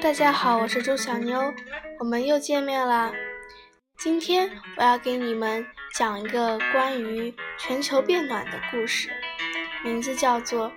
[0.00, 1.52] 大家好，我是周小妞，
[1.98, 3.12] 我们又见面啦。
[3.98, 9.10] 今天我要给你们讲一个关于全球变暖的故事，
[9.82, 10.70] 名字叫做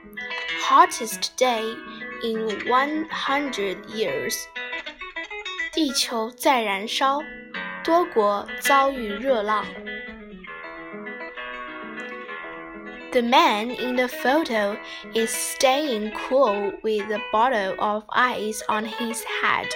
[0.88, 1.62] 《Hottest Day
[2.23, 4.34] in One Hundred Years》。
[5.72, 7.22] 地球在燃烧，
[7.84, 9.64] 多国遭遇热浪。
[13.12, 14.78] The man in the photo
[15.14, 19.68] is staying cool with a bottle of ice on his head.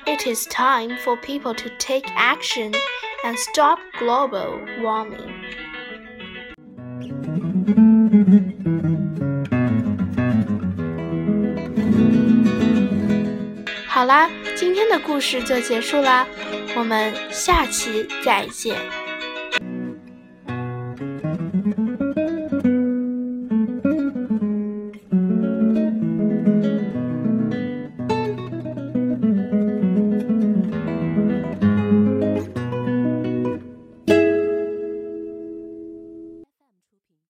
[0.06, 2.74] It is time for people to take action
[3.24, 5.46] and stop global warming.
[13.94, 16.26] 好啦，今天的故事就结束啦，
[16.78, 18.78] 我们下期再见。